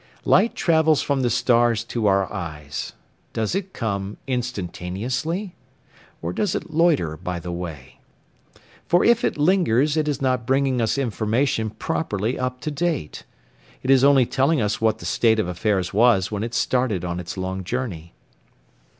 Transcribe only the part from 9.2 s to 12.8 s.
it lingers it is not bringing us information properly up to